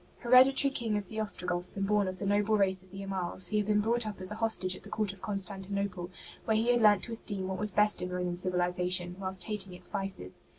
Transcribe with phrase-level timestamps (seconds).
[0.23, 3.57] ''Hereditary King of the Ostrogoths, and born of the noble race of the Amals, he
[3.57, 6.09] had been brought up as a hostage at the court of Constantinople,
[6.45, 9.89] where he had learnt to esteem what was best in Roman civilization, whilst hating its
[9.89, 10.41] vices.